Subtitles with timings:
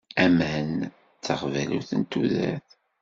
[0.25, 0.71] Aman
[1.15, 2.69] d taɣbalut n tudert.